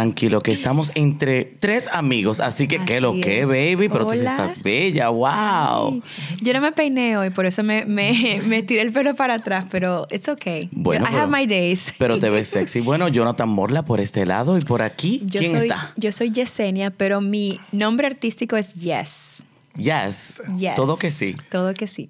[0.00, 4.20] Tranquilo, que estamos entre tres amigos, así que qué lo que, baby, pero tú sí
[4.20, 6.02] estás bella, wow.
[6.42, 9.66] Yo no me peiné hoy, por eso me, me, me tiré el pelo para atrás,
[9.70, 10.70] pero it's okay.
[10.72, 11.92] Bueno, I pero- have my days.
[11.98, 12.80] Pero te ves sexy.
[12.80, 15.92] Bueno, Jonathan Morla por este lado y por aquí, Yo ¿quién soy, está?
[15.96, 19.42] Yo soy Yesenia, pero mi nombre artístico es Yes.
[19.76, 20.40] Yes.
[20.58, 20.76] Yes.
[20.76, 21.36] Todo que sí.
[21.50, 22.08] Todo que sí.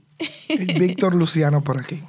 [0.79, 2.01] Víctor Luciano por aquí.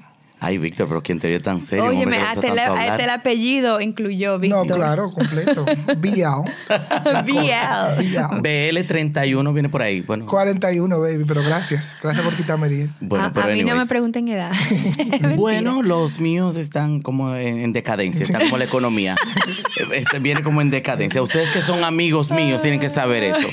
[0.44, 1.86] Ay, Víctor, pero ¿quién te vio tan serio?
[1.86, 2.48] Oye, hasta,
[2.96, 4.66] el, apellido incluyó Víctor.
[4.66, 5.64] No, claro, completo.
[6.00, 6.44] Biao.
[7.24, 7.32] BL.
[7.32, 8.42] Biao.
[8.42, 10.02] BL31 viene por ahí.
[10.02, 11.96] Bueno, 41, baby, pero gracias.
[12.02, 12.90] Gracias por quitarme 10.
[13.02, 14.52] bueno a, pero a mí no me pregunten edad.
[15.36, 19.16] Bueno, los míos están como en, en decadencia, están como la economía.
[19.94, 21.22] Este viene como en decadencia.
[21.22, 23.48] Ustedes que son amigos míos tienen que saber eso.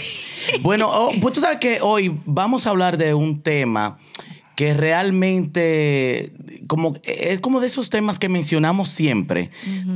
[0.62, 3.98] Bueno, oh, pues tú sabes que hoy vamos a hablar de un tema
[4.59, 6.33] que realmente
[6.67, 9.50] como es como de esos temas que mencionamos siempre.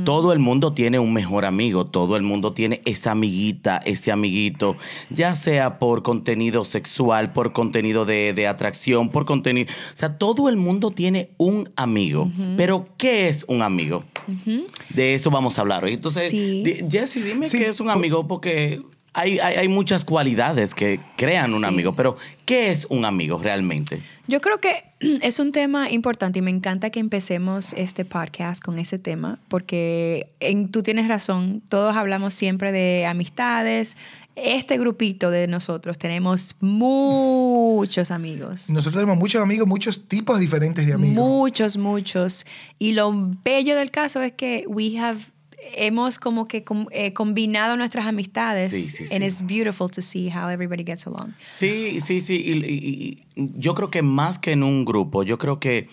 [0.05, 4.77] Todo el mundo tiene un mejor amigo, todo el mundo tiene esa amiguita, ese amiguito,
[5.09, 10.47] ya sea por contenido sexual, por contenido de, de atracción, por contenido, o sea, todo
[10.47, 12.31] el mundo tiene un amigo.
[12.55, 14.05] Pero ¿qué es un amigo?
[14.93, 15.93] De eso vamos a hablar hoy.
[15.95, 16.63] Entonces, Sí.
[16.89, 18.81] Jesse, dime Sí, qué es un amigo porque
[19.13, 21.65] hay, hay, hay muchas cualidades que crean un Sí.
[21.67, 24.01] amigo, pero ¿qué es un amigo realmente?
[24.27, 24.83] Yo creo que
[25.21, 30.31] es un tema importante y me encanta que empecemos este podcast con ese tema, porque
[30.39, 33.97] en, tú tienes razón, todos hablamos siempre de amistades.
[34.35, 38.67] Este grupito de nosotros tenemos muchos amigos.
[38.69, 41.15] Nosotros tenemos muchos amigos, muchos tipos diferentes de amigos.
[41.15, 42.45] Muchos, muchos.
[42.79, 45.19] Y lo bello del caso es que we have
[45.75, 49.13] hemos como que eh, combinado nuestras amistades Sí, sí, sí.
[49.15, 51.33] and it's beautiful to see how everybody gets along.
[51.45, 52.35] Sí, sí, sí.
[52.45, 55.87] y- y- y yo creo que más que en un grupo, yo creo que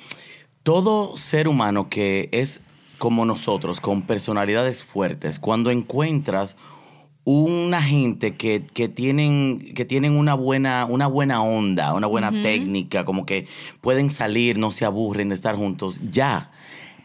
[0.62, 2.60] todo ser humano que es
[2.98, 6.56] como nosotros, con personalidades fuertes, cuando encuentras
[7.24, 13.04] una gente que, que tienen, que tienen una, buena, una buena onda, una buena técnica,
[13.04, 13.46] como que
[13.80, 16.50] pueden salir, no se aburren de estar juntos, ya.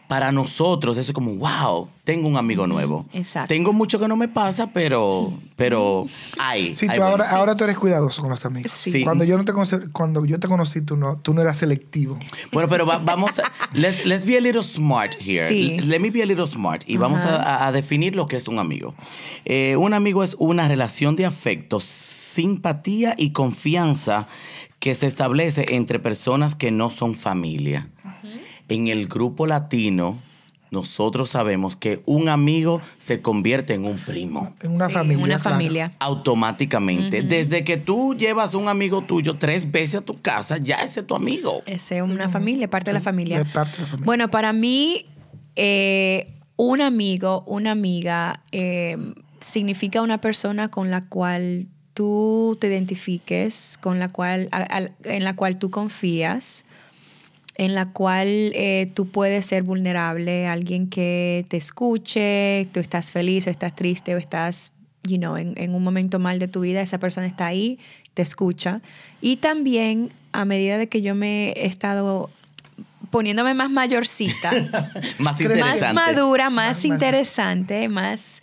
[0.08, 3.06] Para nosotros eso es como, wow, tengo un amigo nuevo.
[3.12, 3.48] exacto.
[3.48, 6.06] Tengo mucho que no me pasa, pero, pero
[6.38, 6.76] hay.
[6.76, 8.70] Sí, hay tú ahora, ahora tú eres cuidadoso con los amigos.
[8.70, 9.02] Sí.
[9.02, 12.18] Cuando yo no te conocí, cuando yo te conocí, tú no, tú no eras selectivo.
[12.52, 13.50] Bueno, pero va- vamos a.
[13.72, 15.48] Let's, let's be a little smart here.
[15.48, 15.78] Sí.
[15.80, 16.82] Let me be a little smart.
[16.86, 18.94] Y vamos a, a- a definir lo que es un amigo.
[19.44, 24.28] Eh, un amigo es una relación de afecto, simpatía y confianza
[24.78, 27.88] que se establece entre personas que no son familia.
[28.68, 30.18] En el grupo latino,
[30.72, 35.24] nosotros sabemos que un amigo se convierte en un primo En una Sí, familia.
[35.24, 35.56] Una claro.
[35.56, 35.92] familia.
[36.00, 37.22] automáticamente.
[37.22, 41.06] Desde que tú llevas un amigo tuyo tres veces a tu casa, ya ese es
[41.06, 41.62] tu amigo.
[41.66, 43.40] Ese es una familia, parte de la familia.
[43.40, 44.04] Es parte de la familia.
[44.06, 45.06] Bueno, para mí,
[45.54, 48.96] eh, un amigo, una amiga, eh,
[49.40, 55.34] significa una persona con la cual tú te identifiques, con la cual, a- en la
[55.36, 56.65] cual tú confías,
[57.58, 63.46] en la cual eh, tú puedes ser vulnerable, alguien que te escuche, tú estás feliz
[63.46, 64.74] o estás triste o estás,
[65.04, 67.78] you know, en, en un momento mal de tu vida, esa persona está ahí,
[68.12, 68.82] te escucha.
[69.22, 72.30] Y también, a medida de que yo me he estado
[73.10, 74.50] poniéndome más mayorcita,
[75.18, 78.42] Más más madura, más, Más- interesante, más,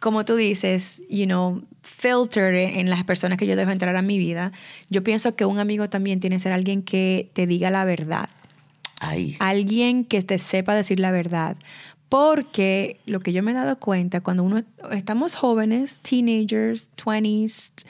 [0.00, 4.02] como tú dices, you know, filter en en las personas que yo dejo entrar a
[4.02, 4.50] mi vida.
[4.88, 8.28] Yo pienso que un amigo también tiene que ser alguien que te diga la verdad,
[9.38, 11.56] Alguien que te sepa decir la verdad.
[12.08, 17.84] Porque lo que yo me he dado cuenta, cuando uno estamos jóvenes, teenagers, 20s,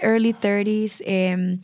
[0.00, 1.58] early 30s, em,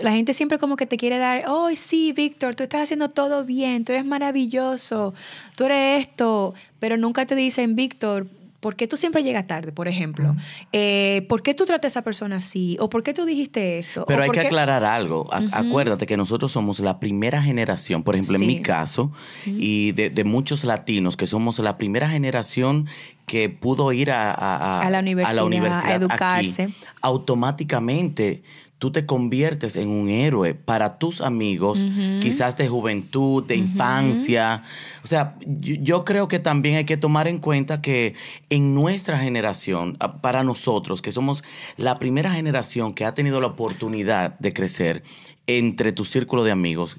[0.00, 3.44] la gente siempre como que te quiere dar, oh, sí, Víctor, tú estás haciendo todo
[3.44, 5.14] bien, tú eres maravilloso,
[5.54, 8.26] tú eres esto, pero nunca te dicen, Víctor,
[8.62, 10.36] ¿por qué tú siempre llegas tarde, por ejemplo?
[10.72, 12.76] Eh, ¿Por qué tú tratas a esa persona así?
[12.80, 14.04] ¿O por qué tú dijiste esto?
[14.06, 15.28] Pero ¿O hay que qué-" aclarar algo.
[15.34, 19.10] A- Acuérdate que nosotros somos la primera generación, por ejemplo, en mi caso,
[19.44, 22.86] y de, de muchos latinos, que somos la primera generación
[23.26, 26.62] que pudo ir a, a- A la universidad, a educarse.
[26.64, 26.74] aquí.
[27.00, 28.42] Automáticamente
[28.82, 31.86] tú te conviertes en un héroe para tus amigos,
[32.20, 34.64] quizás de juventud, de infancia.
[35.04, 38.14] O sea, yo, yo creo que también hay que tomar en cuenta que
[38.50, 41.44] en nuestra generación, a- para nosotros, que somos
[41.76, 45.04] la primera generación que ha tenido la oportunidad de crecer
[45.46, 46.96] entre tu círculo de amigos,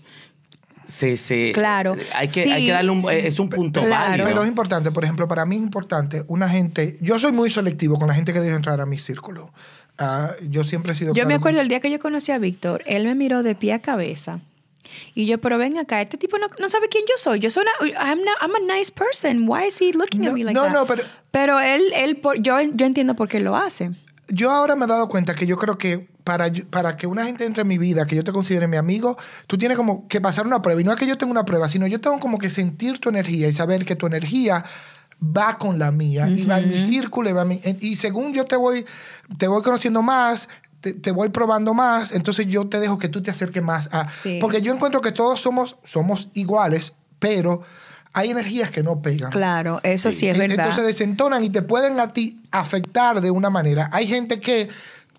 [0.86, 1.96] se, se- Claro.
[2.16, 2.52] hay que, Sí.
[2.52, 4.10] hay que darle un, es un punto Claro.
[4.12, 4.28] válido.
[4.28, 6.98] Pero es importante, por ejemplo, para mí es importante una gente.
[7.02, 9.52] Yo soy muy selectivo con la gente que dejo entrar a mi círculo.
[10.00, 11.14] Ah, yo siempre he sido.
[11.14, 13.56] Yo me acuerdo con- el día que yo conocí a Víctor, él me miró de
[13.56, 14.40] pie a cabeza
[15.16, 17.40] Y yo, pero ven acá, este tipo no, no sabe quién yo soy.
[17.40, 19.46] Yo soy una, I'm, not- I'm a nice person.
[19.48, 20.74] Why is he looking at No, me like no, that?
[20.74, 23.92] no, pero- Pero él, él por- yo, yo entiendo por qué lo hace.
[24.28, 27.46] Yo ahora me he dado cuenta que yo creo que para, para que una gente
[27.46, 29.18] entre en mi vida, que yo te considere mi amigo,
[29.48, 30.80] tú tienes como que pasar una prueba.
[30.82, 33.10] Y no es que yo tenga una prueba, sino yo tengo como que sentir tu
[33.10, 34.64] energía y saber que tu energía
[35.22, 38.34] va con la mía y va en mi círculo y va en mi- y según
[38.34, 38.86] yo te voy
[39.38, 40.50] te voy conociendo más
[40.82, 44.06] te, te voy probando más entonces yo te dejo que tú te acerques más a
[44.10, 44.40] Sí.
[44.42, 47.62] porque yo encuentro que todos somos somos iguales pero
[48.12, 50.58] hay energías que no pegan Claro, eso sí, es e- verdad.
[50.66, 53.90] entonces desentonan y te pueden a ti afectar de una manera.
[53.94, 54.68] Hay gente que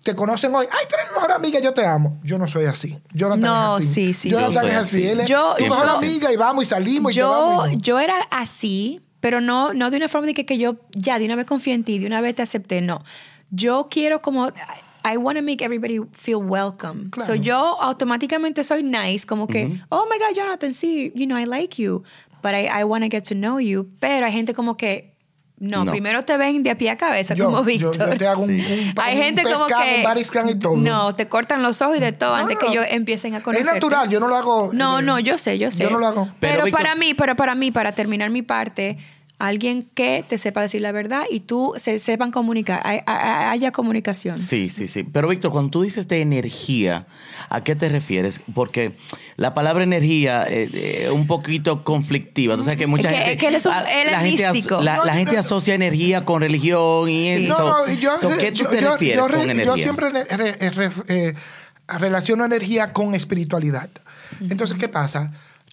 [0.05, 2.19] te conocen hoy, ay, tú eres mi mejor amiga, yo te amo.
[2.23, 2.97] Yo no soy así.
[3.11, 3.93] Jonathan No, es así.
[3.93, 4.67] sí, sí, Jonathan sí.
[4.67, 4.89] es Yo así.
[4.91, 5.07] soy así.
[5.09, 7.69] Él es Yo- tu mejor yo- amiga y vamos y salimos y yo, vamos.
[7.71, 7.81] y no.
[7.81, 11.25] yo era así, pero no, no de una forma de que, que yo ya de
[11.25, 13.03] una vez confié en ti, de una vez te acepté, no.
[13.49, 14.51] Yo quiero como...
[15.07, 17.09] I want to make everybody feel welcome.
[17.11, 17.25] Claro.
[17.27, 21.45] So yo automáticamente soy nice, como que, oh my God, Jonathan, sí, you know, I
[21.45, 22.03] like you,
[22.43, 23.87] but I, I want to get to know you.
[23.99, 25.14] Pero hay gente como que,
[25.57, 25.91] no, No.
[25.91, 27.97] primero te ven de a pie a cabeza, Yo- como Víctor.
[27.97, 28.93] yo te hago un- Sí.
[28.95, 30.03] un, Hay un gente como que
[30.43, 30.75] un y todo.
[30.77, 33.37] no, te cortan los ojos y de todo No, antes no, que ellos empiecen a
[33.37, 33.65] Es conocer.
[33.65, 34.71] natural, yo no lo hago.
[34.73, 35.83] No, eh, no, yo sé, yo sé.
[35.83, 36.25] Yo no lo hago.
[36.39, 38.97] Pero, Pero, Víctor- para mí, pero para mí, para terminar mi parte,
[39.37, 43.71] alguien que te sepa decir la verdad y tú se sepan comunicar, hay- hay- haya
[43.71, 44.41] comunicación.
[44.43, 45.03] Sí, sí, sí.
[45.03, 47.05] Pero Víctor, cuando tú dices de energía,
[47.49, 48.39] ¿a qué te refieres?
[48.53, 48.93] Porque
[49.35, 52.55] la palabra energía es eh, un poquito conflictiva.
[52.55, 53.31] Tú sabes que mucha Es que- gente...
[53.33, 54.81] es que él es un- él la gente, místico.
[54.81, 55.39] la, la No, gente no.
[55.39, 57.45] asocia energía con religión y Sí.
[57.45, 57.57] eso.
[57.59, 59.65] No, no, yo, So, ¿Qué tú yo- te yo- refieres yo con energía?
[59.65, 61.33] Yo siempre re- re- re- eh,
[61.87, 63.89] relaciono energía con espiritualidad.
[64.49, 65.31] Entonces, ¿qué pasa?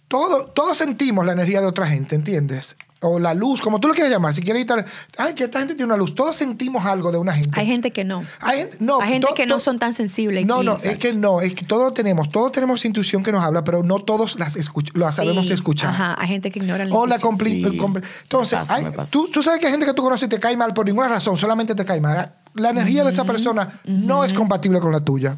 [0.08, 2.76] Todo, todos sentimos la energía de otra gente, ¿entiendes?
[3.04, 4.32] O la luz, como tú lo quieras llamar.
[4.32, 4.84] Si quieres quitar,
[5.18, 6.14] ay, que esta gente tiene una luz.
[6.14, 7.58] Todos sentimos algo de una gente.
[7.58, 8.22] Hay gente que no.
[8.40, 10.46] Hay gente, no, Hay gente to- que no son tan sensibles.
[10.46, 13.32] No, y- no, es que no, es que todos lo tenemos, todos tenemos intuición que
[13.32, 15.90] nos habla, pero no todos las escuch- las sabemos Sí, escuchar.
[15.90, 19.10] Ajá, hay gente que ignora la O la Sí, compli- Entonces, hay- pasa.
[19.10, 21.08] Tú, tú sabes que hay gente que tú conoces y te cae mal por ninguna
[21.08, 22.32] razón, solamente te cae mal.
[22.54, 25.36] La energía de esa persona no es compatible con la tuya.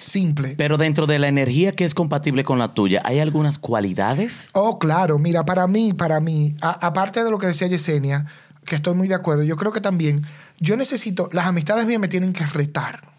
[0.00, 0.54] Simple.
[0.56, 4.50] Pero dentro de la energía que es compatible con la tuya, ¿hay algunas cualidades?
[4.54, 5.18] Oh, claro.
[5.18, 8.24] Mira, para mí, para mí, a- aparte de lo que decía Yesenia,
[8.64, 10.24] que estoy muy de acuerdo, yo creo que también
[10.58, 13.10] yo necesito, las amistades mías me tienen que retar.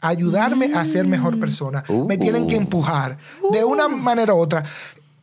[0.00, 1.82] Ayudarme a ser mejor persona.
[1.88, 2.06] Uh.
[2.06, 3.16] Me tienen que empujar
[3.52, 4.62] de una manera u otra.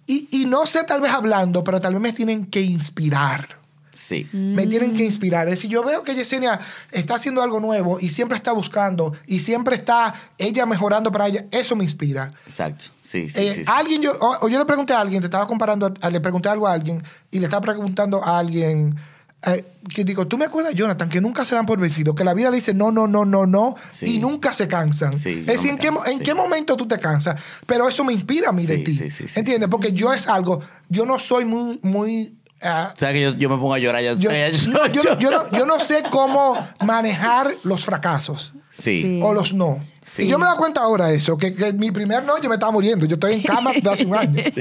[0.08, 3.61] Y, y no sé, tal vez hablando, pero tal vez me tienen que inspirar.
[3.92, 4.28] Sí.
[4.32, 5.48] Me tienen que inspirar.
[5.48, 6.60] Es decir, yo veo que Yesenia
[6.92, 11.46] está haciendo algo nuevo y siempre está buscando y siempre está ella mejorando para ella.
[11.52, 12.32] Eso me inspira.
[12.46, 12.86] Exacto.
[13.02, 13.64] Sí, sí, Eh, sí, sí.
[13.68, 16.50] Alguien, yo, o, o yo le pregunté a alguien, te estaba comparando, a- le pregunté
[16.50, 17.02] algo a alguien
[17.32, 18.96] y le estaba preguntando a alguien
[19.44, 22.14] eh, que digo, ¿tú me acuerdas, Jonathan, que nunca se dan por vencido?
[22.14, 24.16] Que la vida le dice no, no, no, no, no Sí.
[24.16, 25.18] y nunca se cansan.
[25.18, 27.42] Sí, es decir, ¿en, qué, ¿en qué momento tú te cansas?
[27.66, 28.96] Pero eso me inspira a mí de ti.
[28.96, 29.40] sí, sí, sí.
[29.40, 29.68] ¿Entiendes?
[29.68, 32.36] Porque yo es algo, yo no soy muy, muy...
[32.64, 34.14] ah, O sea que yo, yo me pongo a llorar ya.
[34.14, 36.56] yo, yo no- yo no- yo no sé cómo
[36.86, 39.02] manejar los fracasos Sí.
[39.02, 39.20] Sí.
[39.22, 39.80] o los no.
[40.04, 40.24] Sí.
[40.24, 42.56] Y yo me da cuenta ahora de eso, que, que mi primer no, yo me
[42.56, 43.06] estaba muriendo.
[43.06, 44.42] Yo estoy en cama de hace un año.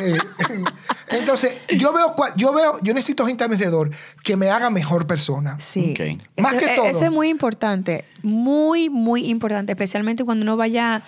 [0.00, 0.18] Eh,
[1.10, 3.90] entonces, yo veo, yo veo, yo necesito gente a mi alrededor
[4.22, 5.56] que me haga mejor persona.
[5.60, 5.94] Sí.
[6.36, 6.86] Más Eso- que e- todo.
[6.86, 8.04] Eso es muy importante.
[8.22, 9.72] Muy, muy importante.
[9.72, 11.02] Especialmente cuando uno vaya,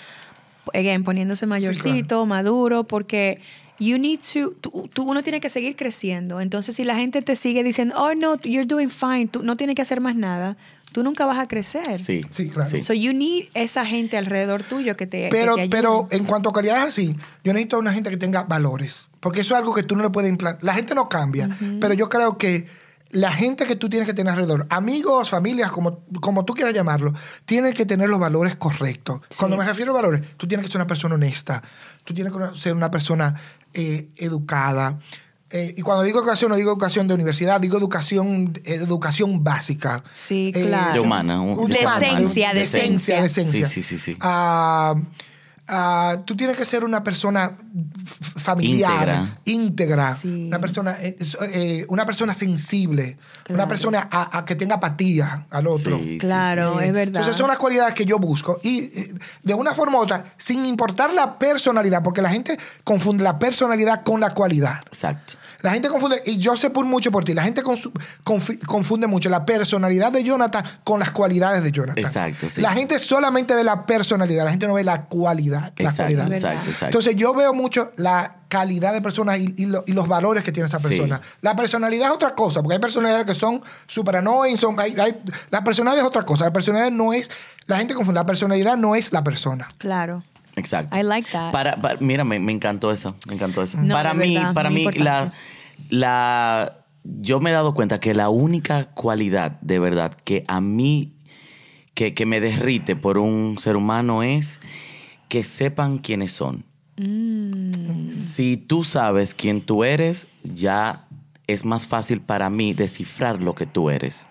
[0.75, 3.41] again, poniéndose mayorcito, maduro, porque
[3.79, 6.41] you need to, tú, tú- uno tiene que seguir creciendo.
[6.41, 9.77] Entonces, si la gente te sigue diciendo, oh, no, you're doing fine, tú no tienes
[9.77, 10.57] que hacer más nada,
[10.93, 11.99] tú nunca vas a crecer.
[11.99, 12.23] Sí.
[12.31, 12.83] Sí, claro.
[12.83, 15.77] So you need esa gente alrededor tuyo que te, que Pero, te ayude.
[15.77, 19.07] pero en cuanto a calidad así, yo necesito una gente que tenga valores.
[19.21, 20.63] Porque eso es algo que tú no le puedes implantar.
[20.65, 21.49] La gente no cambia,
[21.81, 22.67] pero yo creo que
[23.11, 27.15] la gente que tú tienes que tener alrededor, amigos, familias, como, como tú quieras llamarlo,
[27.47, 29.21] tienen que tener los valores correctos.
[29.39, 31.63] Cuando me refiero a valores, tú tienes que ser una persona honesta,
[32.05, 33.35] tú tienes que ser una persona
[33.73, 34.99] eh, educada.
[35.51, 40.05] Eh, y cuando digo educación, no digo educación de universidad, digo educación, educación básica.
[40.13, 40.93] Sí, Eh, claro.
[40.93, 43.23] De humana, un- de humana, Decencia, de- decencia.
[43.23, 43.67] decencia.
[43.67, 44.17] Sí, sí, sí, sí.
[44.21, 44.95] Ah,
[45.69, 47.53] ah, tú tienes que ser una persona
[48.37, 50.47] familiar, íntegra, Sí.
[50.47, 51.17] una persona, eh,
[51.53, 55.99] eh, una persona sensible, una persona a, a que tenga apatía al otro.
[55.99, 57.07] Sí, sí, Claro, es verdad.
[57.21, 58.59] Entonces son las cualidades que yo busco.
[58.63, 63.25] Y eh, de una forma u otra, sin importar la personalidad, porque la gente confunde
[63.25, 64.81] la personalidad con la cualidad.
[64.87, 65.35] Exacto.
[65.61, 67.63] La gente confunde, y yo sé por mucho por ti, la gente
[68.67, 72.05] confunde mucho la personalidad de Jonathan con las cualidades de Jonathan.
[72.05, 72.61] Exacto, sí.
[72.61, 75.58] La gente solamente ve la personalidad, la gente no ve la cualidad.
[75.61, 76.85] La Exacto, exacto, exacto.
[76.87, 80.53] Entonces yo veo mucho la calidad de persona y, y lo- y los valores que
[80.53, 80.89] tiene esa Sí.
[80.89, 81.21] persona.
[81.43, 85.17] La personalidad es otra cosa, porque hay personalidades que son super annoying, son, hay- hay-
[85.51, 86.45] la personalidad es otra cosa.
[86.47, 87.31] La personalidad no es,
[87.67, 89.69] la gente confunde, la personalidad no es la persona.
[89.79, 90.23] Claro.
[90.57, 90.97] Exacto.
[90.99, 91.53] I like that.
[91.53, 93.15] Para, para- mira, me, me encantó eso.
[93.29, 93.79] Me encantó eso.
[93.79, 95.33] No, para mí, verdad, para mí, la,
[95.91, 96.75] la.
[97.05, 101.15] Yo me he dado cuenta que la única cualidad de verdad que a mí.
[101.95, 104.61] Que, que me derrite por un ser humano es
[105.29, 106.65] que sepan quiénes son.
[106.97, 108.11] Mm.
[108.11, 111.07] Si tú sabes quién tú eres, ya
[111.47, 114.27] es más fácil para mí descifrar lo que tú eres.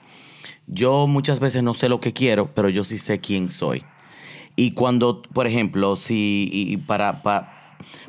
[0.67, 3.83] Yo muchas veces no sé lo que quiero, pero yo sí sé quién soy.
[4.55, 7.53] Y cuando, por ejemplo, si y- para, pa-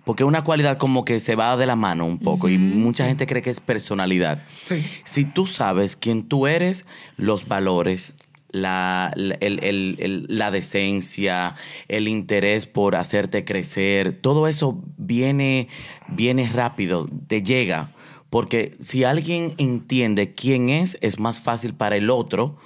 [0.04, 3.26] porque una cualidad como que se va de la mano un poco y mucha gente
[3.26, 4.42] cree que es personalidad.
[4.61, 4.83] Sí.
[5.04, 6.85] Si tú sabes quién tú eres,
[7.16, 8.14] los valores,
[8.50, 11.55] la, la- el- el- el- la decencia,
[11.88, 15.69] el interés por hacerte crecer, todo eso viene,
[16.09, 17.90] viene rápido, te llega.
[18.31, 22.57] Porque si alguien entiende quién es, es más fácil para el otro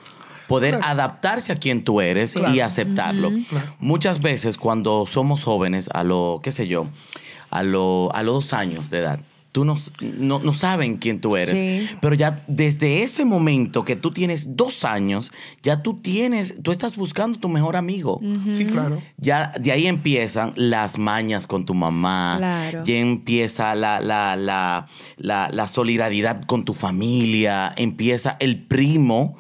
[0.49, 0.87] poder Claro.
[0.93, 3.31] adaptarse a quien tú eres y aceptarlo.
[3.79, 6.89] Muchas veces cuando somos jóvenes, a lo, qué sé yo,
[7.51, 9.21] a, lo, a los dos años de edad,
[9.53, 11.59] tú no, no, no saben quién tú eres.
[11.59, 11.97] Sí.
[12.01, 15.31] Pero ya desde ese momento que tú tienes dos años,
[15.63, 18.21] ya tú tienes, tú estás buscando tu mejor amigo.
[18.55, 18.99] Sí, claro.
[19.19, 22.37] Ya de ahí empiezan las mañas con tu mamá.
[22.39, 22.83] Claro.
[22.85, 24.87] Ya empieza la, la, la,
[25.19, 27.75] la, la solidaridad con tu familia.
[27.77, 29.37] Empieza el primo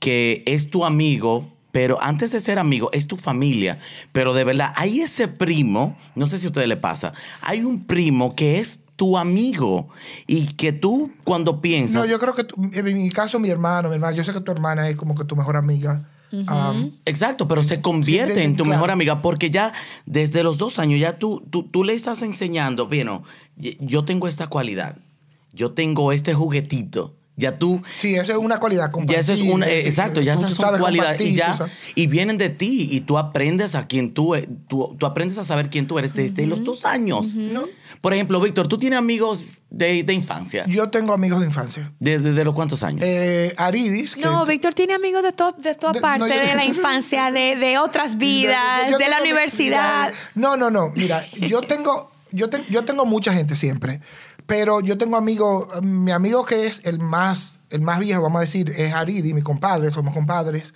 [0.00, 3.78] que es tu amigo, pero antes de ser amigo es tu familia.
[4.12, 7.84] Pero de verdad, hay ese primo, no sé si a ustedes le pasa, hay un
[7.84, 9.88] primo que es tu amigo
[10.26, 12.02] y que tú cuando piensas...
[12.02, 14.40] No, yo creo que tú- en mi caso, mi hermano, mi hermana, yo sé que
[14.40, 16.08] tu hermana es como que tu mejor amiga.
[16.30, 18.76] Um, Exacto, pero se convierte Sí, de- en tu claro.
[18.76, 19.72] mejor amiga porque ya
[20.06, 23.22] desde los dos años ya tú, tú, tú le estás enseñando, bueno,
[23.80, 24.96] yo tengo esta cualidad,
[25.52, 29.18] yo tengo este juguetito, ya tú, sí, eso es una cualidad ya compartida.
[29.20, 31.54] eso es una, sí, eh, exacto, ya esas son cualidades y ya,
[31.94, 35.44] y vienen de ti y tú aprendes a quién tú, e- tú, tú aprendes a
[35.44, 37.36] saber quién tú eres desde los dos años.
[37.36, 37.62] No,
[38.02, 41.90] Por ejemplo, Víctor, tú tienes amigos de, de infancia, yo tengo amigos de infancia.
[41.98, 43.00] ¿De, de- de los cuántos años?
[43.02, 44.14] Eh, Aridis.
[44.14, 46.64] que- No, Víctor tiene amigos de, to- de toda De- parte, no, yo- de la
[46.66, 50.08] infancia, de, de otras vidas, Yo de la universidad.
[50.08, 50.92] mira, no, no, no.
[50.94, 54.00] Mira, yo tengo, yo, te- yo tengo mucha gente siempre.
[54.46, 58.40] Pero yo tengo amigos, mi amigo que es el más, el más viejo, vamos a
[58.40, 60.74] decir, es Aridi, mi compadre, somos compadres.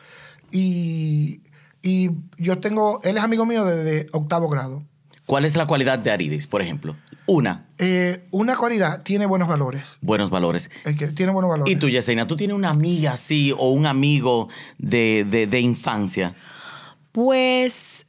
[0.53, 1.41] Y,
[1.83, 4.83] y yo tengo, él es amigo mío desde octavo grado.
[5.27, 6.95] ¿Cuál es la cualidad de Aridis, por ejemplo?
[7.27, 9.99] Una, Eh, una cualidad, tiene buenos valores.
[10.01, 10.71] buenos valores.
[10.85, 11.75] Es que tiene buenos valores.
[11.75, 16.37] ¿Y tú, Yesenia, tú tienes una amiga así o un amigo de, de- de infancia?
[17.11, 18.07] Pues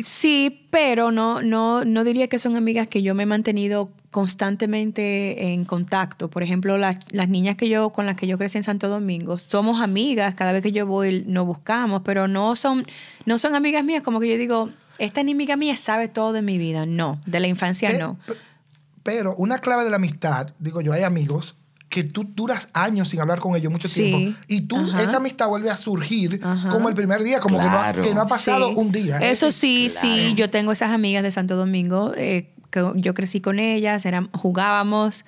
[0.00, 5.52] sí, pero no, no, no diría que son amigas que yo me he mantenido constantemente
[5.52, 6.28] en contacto.
[6.28, 9.38] Por ejemplo, las, las niñas que yo, con las que yo crecí en Santo Domingo,
[9.38, 12.86] somos amigas, cada vez que yo voy nos buscamos, pero no son,
[13.24, 16.58] no son amigas mías, como que yo digo, esta amiga mía sabe todo de mi
[16.58, 16.86] vida.
[16.86, 18.18] No, de la infancia Pe- no.
[18.26, 18.34] pe-
[19.02, 21.56] Pero una clave de la amistad, digo yo, hay amigos
[21.88, 24.02] que tú duras años sin hablar con ellos mucho Sí.
[24.04, 25.02] tiempo y tú Ajá.
[25.02, 26.68] esa amistad vuelve a surgir Ajá.
[26.68, 28.02] como el primer día, como Claro.
[28.02, 28.74] que, no ha, que no ha pasado Sí.
[28.76, 29.18] un día.
[29.20, 29.30] ¿eh?
[29.30, 30.00] Eso sí, Claro.
[30.16, 32.50] sí, yo tengo esas amigas de Santo Domingo, eh,
[32.94, 35.24] que yo crecí con ellas, eran, jugábamos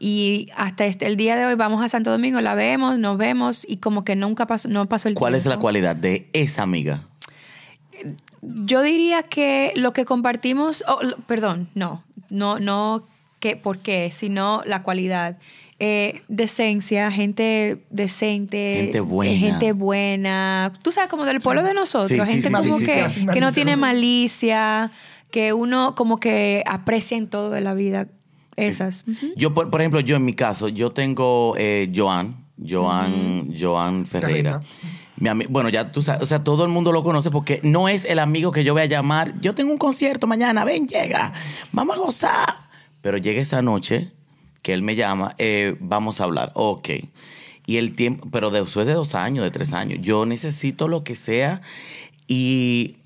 [0.00, 3.64] y hasta este, el día de hoy vamos a Santo Domingo, la vemos, nos vemos
[3.68, 5.62] y como que nunca pasó, no pasó el ¿Cuál es la tiempo.
[5.62, 7.02] cualidad de esa amiga?
[8.42, 13.04] Yo diría que lo que compartimos, oh, perdón, no, no, no
[13.40, 15.36] que por qué, sino la cualidad.
[15.80, 19.32] Eh, decencia, gente decente, Gente buena.
[19.32, 20.72] eh, gente buena.
[20.82, 23.26] Tú sabes, como del pueblo de nosotros, Sí, gente sí, como sí, sí, que, sí.
[23.32, 24.90] que no tiene malicia,
[25.30, 28.08] que uno como que aprecia en todo de la vida.
[28.56, 29.04] Esas.
[29.36, 34.60] Yo, por, por ejemplo, yo en mi caso, yo tengo eh, Joan, Joan, Joan Ferreira.
[35.16, 38.04] Mi bueno, ya tú sabes, o sea, todo el mundo lo conoce porque no es
[38.04, 39.40] el amigo que yo voy a llamar.
[39.40, 41.32] Yo tengo un concierto mañana, ven, llega,
[41.72, 42.56] vamos a gozar.
[43.00, 44.10] Pero llega esa noche
[44.62, 46.88] que él me llama, eh, vamos a hablar, ok.
[47.66, 51.14] Y el tiempo, pero después de dos años, de tres años, yo necesito lo que
[51.14, 51.62] sea
[52.26, 52.96] y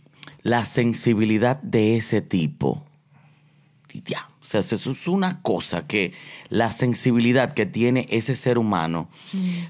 [0.42, 2.84] la sensibilidad de ese tipo
[4.00, 4.28] ya.
[4.40, 6.12] O sea, eso es una cosa que
[6.48, 9.08] la sensibilidad que tiene ese ser humano.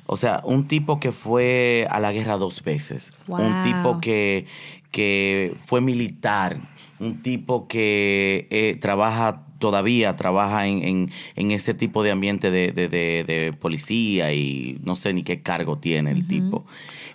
[0.06, 3.12] O sea, un tipo que fue a la guerra dos veces.
[3.26, 4.46] Un tipo que,
[4.90, 6.56] que fue militar.
[6.98, 12.72] Un tipo que eh, trabaja todavía, trabaja en, en- en ese tipo de ambiente de,
[12.72, 16.66] de- de- de policía y no sé ni qué cargo tiene el tipo.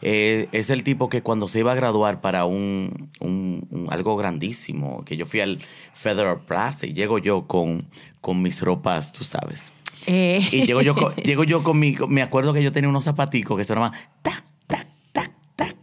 [0.01, 4.15] Eh, es el tipo que cuando se iba a graduar para un, un- un- algo
[4.15, 5.59] grandísimo, que yo fui al
[5.93, 7.85] Federal Plaza y llego yo con,
[8.21, 9.71] con mis ropas, tú sabes.
[10.05, 13.03] Eh, Y llego yo con, llego yo con mi, me acuerdo que yo tenía unos
[13.03, 15.75] zapaticos que sonaban tac, tac, tac, tac.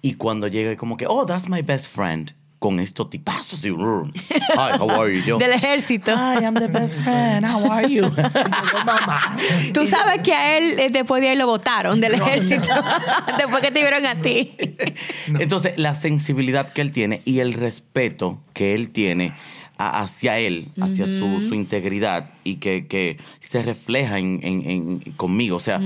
[0.00, 2.34] Y cuando llegué como que, oh, that's my best friend.
[2.62, 3.64] Con estos tipazos.
[3.64, 5.22] Y, Hi, how are you?
[5.26, 6.12] Yo, Del ejército.
[6.12, 7.44] Hi, I'm the best friend.
[7.44, 8.04] How are you?
[8.06, 9.36] Y yo, mamá.
[9.74, 12.68] Tú sabes que a él eh, después de ahí lo votaron del ejército.
[13.36, 14.52] después que te vieron a ti.
[15.40, 19.32] Entonces, la sensibilidad que él tiene y el respeto que él tiene
[19.76, 25.56] hacia él, hacia su, su integridad y que, que se refleja en, en- en- conmigo.
[25.56, 25.80] O sea,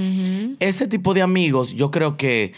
[0.60, 2.52] ese tipo de amigos, yo creo que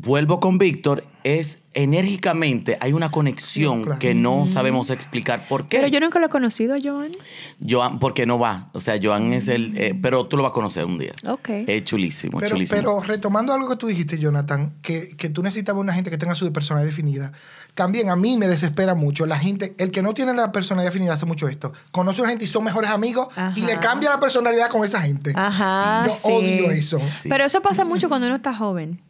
[0.00, 3.98] vuelvo con Víctor, es enérgicamente, hay una conexión Sí, claro.
[3.98, 5.78] que no sabemos explicar por qué.
[5.78, 7.12] Pero yo nunca lo he conocido, Joan.
[7.66, 8.68] Joan, porque no va.
[8.72, 9.76] O sea, Joan es el.
[9.76, 11.12] eh, pero tú lo vas a conocer un día.
[11.26, 11.48] Ok.
[11.66, 12.78] Es chulísimo, es Pero, chulísimo.
[12.80, 16.34] pero retomando algo que tú dijiste, Jonathan, que, que tú necesitabas una gente que tenga
[16.34, 17.32] su personalidad definida.
[17.74, 21.14] También a mí me desespera mucho la gente, el que no tiene la personalidad definida
[21.14, 21.72] hace mucho esto.
[21.90, 25.00] Conoce a una gente y son mejores amigos y le cambia la personalidad con esa
[25.00, 25.32] gente.
[25.34, 26.04] Ajá.
[26.06, 26.28] Yo sí.
[26.30, 26.98] odio eso.
[27.22, 27.28] Sí.
[27.28, 29.00] Pero eso pasa mucho cuando uno está joven.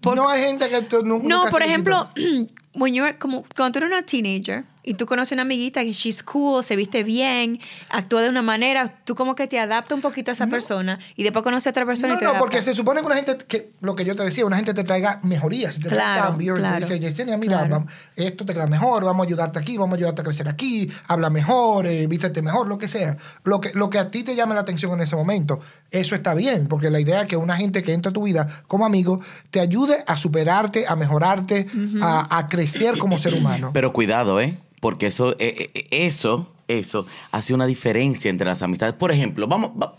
[0.00, 2.08] Por- no hay gente que tú nunca No, por ejemplo,
[2.74, 6.22] when you're- como, cuando tú eres una teenager y tú conoces una amiguita que she's
[6.22, 7.60] cool, se viste bien,
[7.90, 11.22] actúa de una manera, tú como que te adaptas un poquito a esa persona y
[11.22, 13.36] después conoces a otra persona y No, te no, porque se supone que una gente,
[13.46, 16.58] que lo que yo te decía, una gente te traiga mejorías, te traiga Claro, cambios,
[16.58, 16.86] y claro.
[16.86, 17.84] te dice, Yesenia, mira, Claro.
[17.84, 20.90] vam- esto te queda mejor, vamos a ayudarte aquí, vamos a ayudarte a crecer aquí,
[21.08, 23.16] habla mejor, eh, vístete mejor, lo que sea.
[23.44, 25.60] Lo que, lo que a ti te llame la atención en ese momento,
[25.90, 28.46] eso está bien, porque la idea es que una gente que entra a tu vida
[28.66, 29.20] como amigo
[29.50, 31.66] te ayude a superarte, a mejorarte,
[32.00, 33.70] a, a crecer como ser humano.
[33.74, 34.58] Pero cuidado, ¿eh?
[34.80, 38.94] Porque eso, eh, eh, eso, eso hace una diferencia entre las amistades.
[38.94, 39.94] Por ejemplo, vamos, va-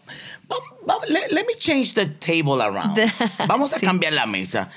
[0.52, 0.58] va-
[0.90, 2.98] va- let, let me change the table around.
[3.48, 3.86] Vamos a Sí.
[3.86, 4.70] cambiar la mesa.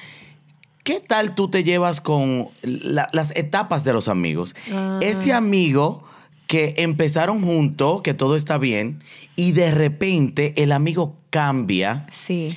[0.82, 4.54] ¿Qué tal tú te llevas con la- las etapas de los amigos?
[4.70, 4.98] Ah.
[5.00, 6.04] Ese amigo
[6.46, 9.02] que empezaron juntos, que todo está bien,
[9.36, 12.06] y de repente el amigo cambia.
[12.12, 12.54] Sí.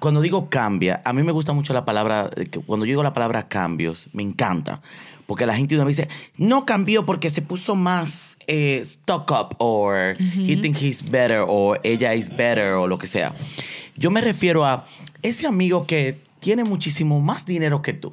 [0.00, 3.12] Cuando digo cambia, a mí me gusta mucho la palabra, eh, cuando yo digo la
[3.12, 4.80] palabra cambios, me encanta.
[5.26, 9.56] Porque la gente una vez dice, no cambió porque se puso más eh, stuck up,
[9.58, 13.34] o he think he's better, o ella is better, o lo que sea.
[13.96, 14.86] Yo me refiero a
[15.22, 18.12] ese amigo que tiene muchísimo más dinero que tú.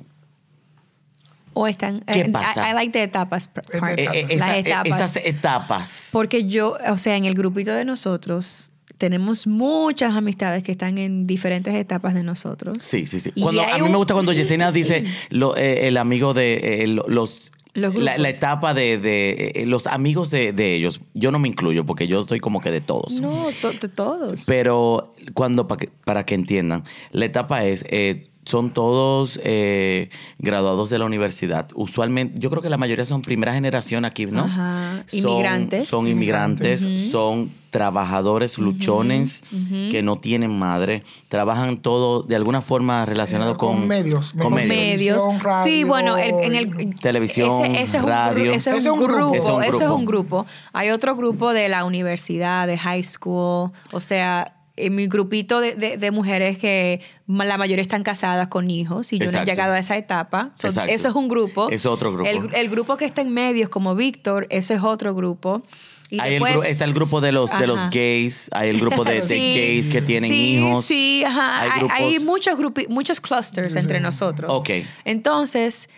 [1.54, 2.00] O están...
[2.02, 2.68] ¿Qué eh, pasa?
[2.68, 3.68] I, I like the etapas part.
[3.76, 4.88] Eh, Eh, eh, Las esa- eh, etapas.
[4.88, 6.10] esas etapas.
[6.12, 8.72] Porque yo, o sea, en el grupito de nosotros
[9.04, 12.78] tenemos muchas amistades que están en diferentes etapas de nosotros.
[12.80, 13.32] Sí, sí, sí.
[13.32, 17.04] Cuando, a mí me gusta cuando Yesenia dice lo, eh, el amigo de eh, lo-
[17.10, 17.52] los...
[17.74, 21.02] Los la, etapa de, de, eh, los amigos de, de ellos.
[21.16, 23.20] Yo no me incluyo porque yo soy como que de todos.
[23.20, 24.44] No, to- to- todos.
[24.46, 30.90] Pero cuando, para que, para que entiendan, la etapa es, eh, son todos eh, graduados
[30.90, 31.68] de la universidad.
[31.76, 34.42] Usualmente, yo creo que la mayoría son primera generación aquí, ¿no?
[34.46, 35.04] Ajá.
[35.08, 35.88] Son- Inmigrantes.
[35.90, 39.44] Son, inmigrantes, son trabajadores luchones
[39.90, 44.54] que no tienen madre, trabajan todo de alguna forma relacionado Eh, con, con medios, con
[44.54, 44.70] medios.
[44.78, 45.18] medios.
[45.24, 48.52] televisión, radio, sí, bueno, el- en el Televisión, ese, ese es un radio.
[48.52, 49.96] ese es un, grupo, Ese es un ese es grupo.
[49.96, 50.46] un grupo.
[50.72, 55.76] Hay otro grupo de la universidad, de high school, o sea, en mi grupito de,
[55.76, 59.74] de- de mujeres que la mayoría están casadas con hijos y yo no he llegado
[59.74, 60.52] a esa etapa.
[60.56, 61.70] So, eso es un grupo.
[61.70, 62.30] Es otro grupo.
[62.30, 65.62] El, el grupo que está en medios como Víctor, eso es otro grupo.
[66.10, 68.80] Y Hay el después- gru- está el grupo de los, de los gays, hay el
[68.80, 70.86] grupo de, de Sí, gays que tienen sí, hijos.
[70.86, 71.62] Sí, ajá.
[71.62, 72.58] Hay Hay, grupos- hay muchos,
[72.90, 74.52] muchos clusters entre nosotros.
[74.54, 74.70] Ok.
[75.06, 75.90] Entonces,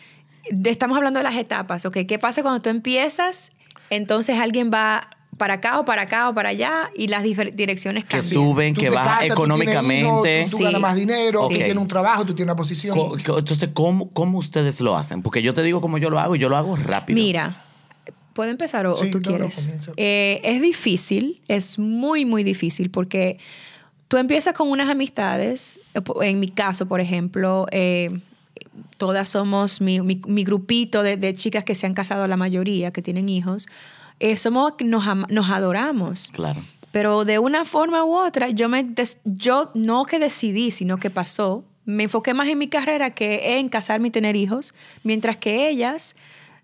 [0.66, 2.00] estamos hablando de las etapas, ¿ok?
[2.08, 3.52] ¿Qué pasa cuando tú empiezas?
[3.90, 8.17] Entonces alguien va para acá o para acá o para allá y las direcciones que
[8.19, 8.34] cambian.
[8.34, 9.38] suben, Tú que bajan casas, tú tienes
[9.76, 10.39] económicamente.
[10.39, 10.63] hijos, tú, tú Sí.
[10.63, 11.52] ganas más dinero, Ok.
[11.52, 12.98] tú tienes un trabajo, tú tienes una posición.
[13.19, 15.21] Entonces, ¿cómo, ¿cómo ustedes lo hacen?
[15.21, 17.15] Porque yo te digo cómo yo lo hago y yo lo hago rápido.
[17.21, 17.62] Mira,
[18.34, 19.71] ¿puedo empezar o, o Sí, tú quieres?
[19.98, 23.38] Eh, es difícil, es muy, muy difícil porque
[24.08, 28.19] tú empiezas con unas amistades, eh, en mi caso, por ejemplo, eh,
[28.98, 32.91] todas somos mi, mi- mi grupito de, de chicas que se han casado, la mayoría,
[32.91, 33.67] que tienen hijos,
[34.19, 36.30] eh, somos, nos, nos adoramos.
[36.34, 36.62] Claro.
[36.91, 41.10] Pero de una forma u otra, yo, me des- yo no que decidí, sino que
[41.10, 41.65] pasó.
[41.84, 44.73] Me enfoqué más en mi carrera que en casarme y tener hijos,
[45.04, 46.15] mientras que ellas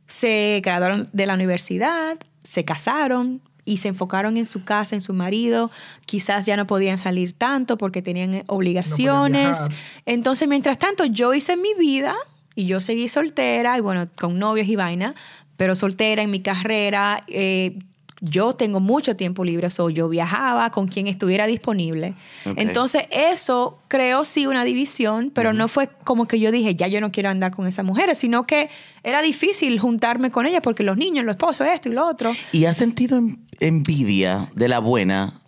[0.08, 5.14] se graduaron de la universidad, se casaron y se enfocaron en su casa, en su
[5.14, 5.70] marido.
[6.06, 9.50] Quizás ya no podían salir tanto porque tenían obligaciones.
[9.60, 9.72] viajar.
[10.06, 12.16] Entonces, mientras tanto, yo hice mi vida
[12.56, 15.14] y yo seguí soltera y bueno, con novios y vaina,
[15.62, 17.24] pero soltera en mi carrera.
[17.28, 17.78] eh,
[18.24, 22.14] yo tengo mucho tiempo libre, so yo viajaba con quien estuviera disponible.
[22.56, 27.00] Entonces, eso creó sí una división, pero no fue como que yo dije, ya yo
[27.02, 28.70] no quiero andar con esas mujeres, sino que
[29.04, 32.32] era difícil juntarme con ellas porque los niños, los esposos, esto y lo otro.
[32.52, 35.42] ¿Y has sentido en- envidia de la buena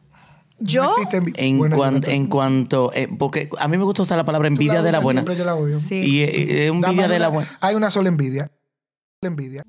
[0.60, 0.94] Yo, No
[1.36, 4.82] En, cuan- te- en cuanto, eh, porque a mí me gusta usar la palabra envidia
[4.82, 5.22] de la buena.
[5.22, 5.80] Siempre yo la odio.
[5.80, 5.96] sí.
[5.96, 6.30] Y eh,
[6.64, 7.50] eh, envidia de la buena.
[7.62, 8.50] Hay una sola envidia.
[9.22, 9.64] Envidia.